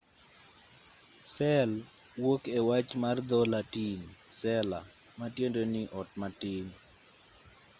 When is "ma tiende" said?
5.17-5.61